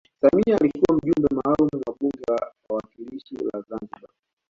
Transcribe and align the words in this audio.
samia 0.21 0.55
alikuwa 0.57 0.97
mjumbe 0.97 1.27
maalum 1.35 1.69
wa 1.87 1.93
bunge 1.99 2.19
la 2.27 2.51
wawakilishi 2.69 3.35
la 3.35 3.61
zanzibar 3.69 4.09